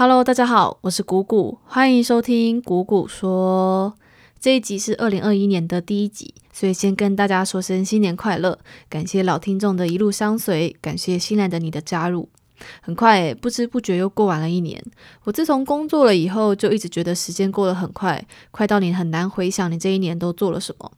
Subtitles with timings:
[0.00, 3.94] Hello，大家好，我是谷谷，欢迎收听谷谷说。
[4.40, 8.58] 这一集是二零二一年的第一集，所以先跟大家说声新年快乐，
[8.88, 12.30] 感谢老听众的一路相随，感谢新来的你的加入。
[12.80, 14.82] 很快，不知不觉又过完了一年。
[15.24, 20.90] 我自从工作了以后，就一直觉得时间过得很快，快到你很难回想你这一年都做了什么。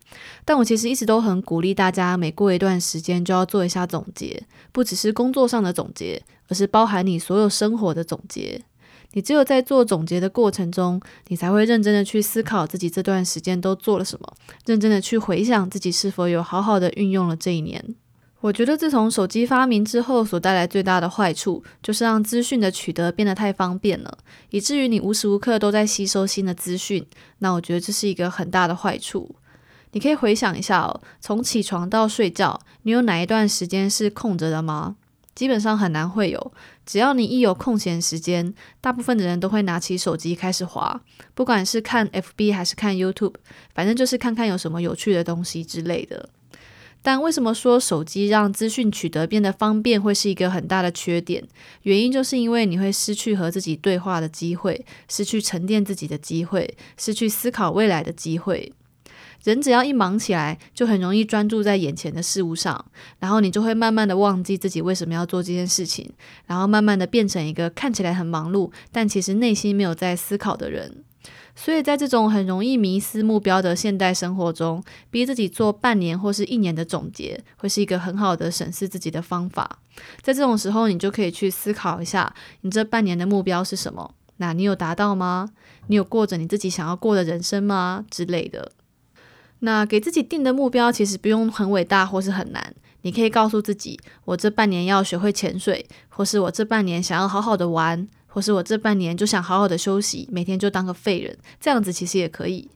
[0.44, 8.62] 但我其实一直都很鼓励大家，每过一段时间就要做一下总结，不只是工作上的总结，而是包含你所有生活的总结。
[9.12, 14.34] 你只有在做总结的过程中，你才会认真的去思考自己这段时间都做了什么，
[14.66, 17.94] 认真的去回想自己是否有好好的运用了这一年。
[18.40, 24.18] 我觉得自从手机发明之后，所带来最大的坏处，就是让资讯的取得变得太方便了，
[24.50, 27.06] 以至于你无时无刻都在吸收新的资讯。
[27.38, 29.36] 那我觉得这是一个很大的坏处。
[29.92, 34.96] 你可以回想一下哦，从起床到睡觉，你有哪一段时间是空着的吗？
[35.34, 36.52] 基本上很难会有。
[36.84, 41.00] 只要你一有空闲时间，大部分的人都会拿起手机开始滑，
[41.34, 43.34] 不管是看 FB 还是看 YouTube，
[43.74, 46.28] 反正就是看看有什么有趣的东西之类的。
[47.04, 51.42] 但为什么说手机让资讯取得变得方便会是一个很大的缺点？
[51.82, 58.72] 原因就是因为你会失去和自己对话的机会，失去沉淀自己的机会，失去思考未来的机会。
[59.44, 62.84] 人只要一忙起来，就很容易专注在眼前的事物上，
[63.18, 66.10] 然后你就会慢慢的忘记自己为什么要做这件事情，
[66.46, 71.04] 然后慢慢的变成一个看起来很忙碌，但其实内心没有在思考的人。
[71.54, 79.78] 所以在这种很容易迷失目标的现代生活中，逼自己做半年或是一年的总结，会是一个很好的审视自己的方法。
[80.22, 84.14] 在这种时候，你就可以去思考一下，你这半年的目标是什么？
[84.38, 85.50] 那你有达到吗？
[85.88, 88.06] 你有过着你自己想要过的人生吗？
[88.10, 88.72] 之类的。
[89.62, 98.06] 那给自己定的目标其实不用很伟大或是很难，你可以告诉自己，我这半年要学会潜水，或是我这半年想要好好的玩。
[98.34, 102.66] 或是我这半年就想好好的休息，每天就当个废人，这样子其实也可以。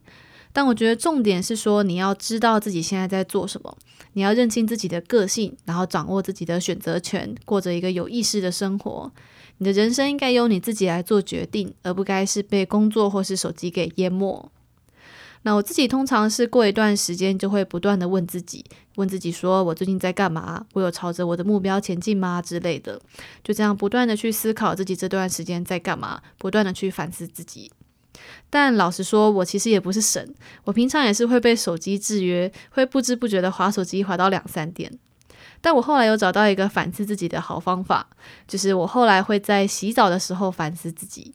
[0.53, 3.75] 但我觉得重点是说，你要知道自己现在在做什么，
[4.13, 9.11] 你要认清自己的个性，然后掌握自己的选择权，过着一个有意识的生活。
[9.57, 14.53] 你的人生应该由你自己来做决定，而不该是被工作或是手机给淹没。
[15.47, 18.65] 那我自己通常是过一段时间就会不断的问自己，
[18.97, 20.67] 问自己说我最近在干嘛？
[20.73, 22.43] 我有朝着我的目标前进吗？
[22.43, 23.01] 之类的，
[23.45, 27.71] 就这样不断的去思考自己这段时间在干嘛，不断的去反思自己。
[28.51, 30.35] 但老实说，我其实也不是神，
[30.65, 34.99] 我平常也是会被手机制约，会不知不觉的划手机划到两三点。
[35.61, 38.09] 但我后来有找到一个反思自己的好方法，
[38.49, 41.33] 就是我后来会在洗澡的时候反思自己。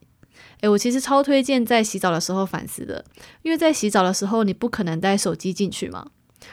[0.62, 3.04] 诶，我其实超推荐在洗澡的时候反思的，
[3.42, 6.06] 因为在洗澡的时候你不可能带手机进去嘛。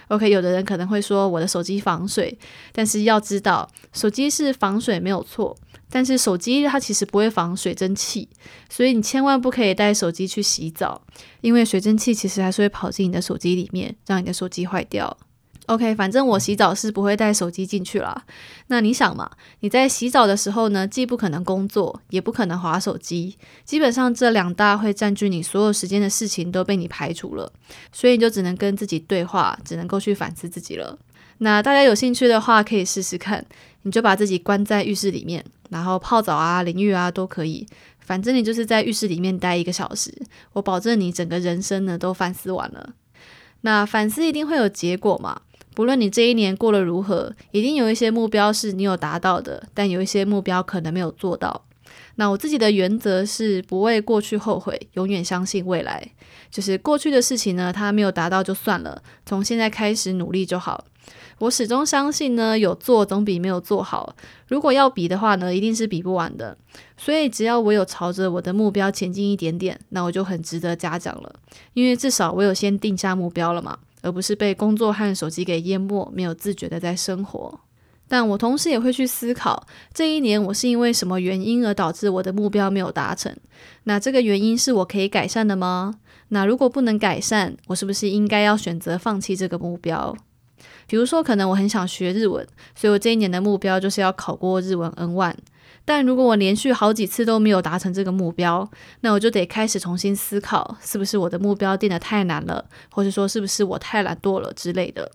[0.09, 2.39] OK，有的人可能会说我的手机防水，
[2.73, 5.57] 但是要知道手机是防水没有错，
[5.91, 8.29] 但是手机它其实不会防水蒸气，
[8.69, 11.03] 所以你千万不可以带手机去洗澡，
[11.41, 15.17] 因为水蒸气其实还是会跑进你的手机里面，让你的手机坏掉。
[15.69, 18.25] OK，反正我洗澡是不会带手机进去啦。
[18.69, 19.31] 那你想嘛，
[19.61, 23.37] 你在洗澡的时候呢，既不可能工作，也不可能划手机，
[23.67, 27.53] 基本上这两大会占据你所有时间的事情都被你排除了，
[27.93, 30.99] 所以你就只能跟自己对话，只能够去反思自己了。
[31.41, 33.45] 那大家有兴趣的话，可以试试看，
[33.83, 37.67] 你就把自己关在浴室里面，然后泡澡啊、淋浴啊都可以，
[38.01, 40.11] 反正你就是在浴室里面待一个小时，
[40.55, 42.95] 我保证你整个人生呢都反思完了。
[43.61, 45.43] 那反思一定会有结果嘛？
[45.79, 51.67] 不论你这一年过得如何，一定有一些目标是你有达到的，但有一些目标可能没有做到。
[52.17, 56.05] 那我自己的原则是不为过去后悔，永远相信未来。
[56.51, 60.85] 就是过去的事情呢，它没有达到就算了，从现在开始努力就好。
[61.39, 64.17] 我始终相信呢，有做总比没有做好。
[64.49, 66.59] 如果要比的话呢，一定是比不完的。
[66.97, 71.37] 所以只要我有朝着我的目标前进一点点，那我就很值得嘉奖了，
[71.75, 73.79] 因为至少我有先定下目标了嘛。
[74.03, 77.61] 而不是被工作和手机给淹没，没有自觉的在生活。
[78.11, 83.37] 但我同时也会去思考，这一年我是因为什么原因而导致我的目标没有达成？
[83.85, 85.97] 那这个原因是我可以改善的吗？
[86.29, 90.17] 那如果不能改善，我是不是应该要选择放弃这个目标？
[90.87, 95.35] 比如说，可能我很想学日文，所以我这一年的目标就是要考过日文 N one。
[95.89, 98.71] 但如果我连续好几次都没有达成这个目标，
[99.01, 105.11] 那我就得开始重新思考，是不是我的目标定得太难了，或者说是不是我太懒惰了之类的。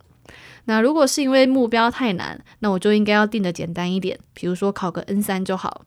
[0.66, 5.86] 那如果是因为目标太难，那我就应该要定的简单一点，比如说考个 N 三就好。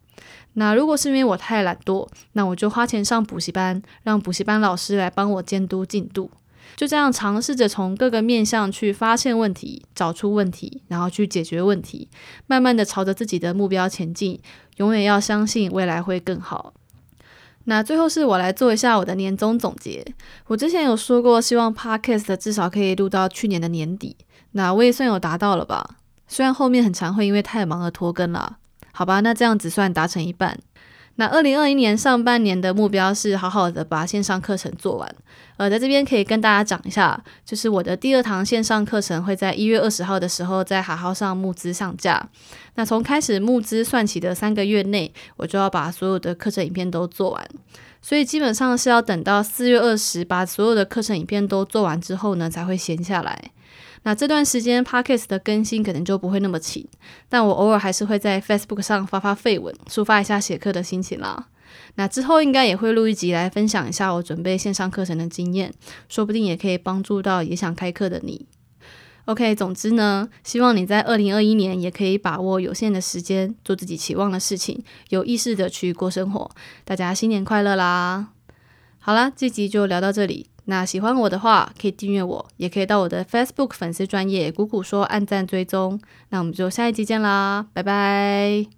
[0.53, 6.31] 那如果是因为我太懒惰，那我就花钱上补习班，让补习班老师来帮我监督进度。
[6.77, 12.07] 就这样尝试着从各个面向去发现问题，找出问题，然后去解决问题，
[12.45, 14.39] 慢慢的朝着自己的目标前进。
[14.77, 16.75] 永远要相信未来会更好。
[17.63, 20.05] 那最后是我来做一下我的年终总结。
[20.45, 24.15] 我之前有说过，希望 Podcast 至少可以录到去年的年底，
[24.51, 25.97] 那我也算有达到了吧。
[26.27, 28.57] 虽然后面很常会因为太忙而拖更啦，
[28.91, 30.59] 好吧，那这样子算达成一半。
[31.17, 35.15] 那二零二一年上半年的目标是好好的把线上课程做完。
[35.57, 42.29] 呃，在这边可以跟大家讲一下，就是我的第二堂线上课程会在一月二十号的时候在好好上募资上架。
[42.75, 47.47] 那从开始募资算起的三个月内，我就要把所有的课程影片都做完。
[47.99, 53.51] 所以基本上是要等到四月二十把所有的课程影片都做完之后呢，才会闲下来。
[54.07, 56.87] 那这段时间 Podcast 的更新可能就不会那么勤，
[57.27, 61.49] 但我偶尔还是会在 Facebook 上发发废文，抒发一下写课的心情啦。
[61.95, 65.73] 那之后应该也会录一集来分享一下我准备线上课程的经验，
[66.07, 68.45] 说不定也可以帮助到也想开课的你。
[69.25, 76.49] OK，总之呢，希望你在二零二一年也可以把握有限的时间，做自己期望的事情，有意识的去过生活。
[76.85, 78.29] 大家新年快乐啦！
[78.99, 80.47] 好啦，这集就聊到这里。
[80.69, 85.99] 那喜欢我的话，可以订阅我，也可以到我的 Facebook 粉丝专业“谷谷说”按赞追踪。
[86.29, 88.76] 那我们就下一集见啦，拜拜。